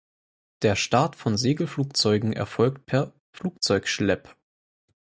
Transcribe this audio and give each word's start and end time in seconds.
Der 0.63 0.75
Start 0.75 1.15
von 1.15 1.37
Segelflugzeugen 1.37 2.33
erfolgt 2.33 2.87
per 2.87 3.13
Flugzeugschlepp. 3.33 4.35